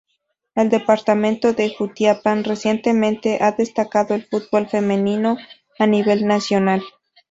El 0.55 0.71
departamento 0.71 1.53
de 1.53 1.75
Jutiapa 1.75 2.33
recientemente 2.37 3.37
ha 3.39 3.51
destacado 3.51 4.15
el 4.15 4.25
fútbol 4.25 4.67
femenino 4.67 5.37
a 5.77 5.85
nivel 5.85 6.25
nacional. 6.25 6.81